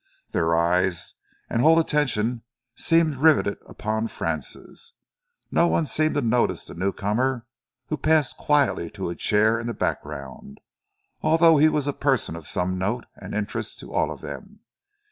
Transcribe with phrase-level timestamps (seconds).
[0.31, 1.13] Their eyes
[1.47, 2.41] and whole attention
[2.75, 4.95] seemed rivetted upon Francis.
[5.51, 7.45] No one seemed to notice the newcomer
[7.89, 10.59] who passed quietly to a chair in the background,
[11.21, 14.61] although he was a person of some note and interest to all of them.